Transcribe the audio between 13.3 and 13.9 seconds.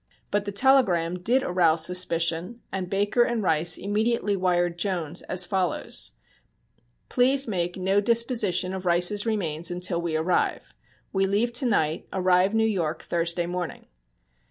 morning.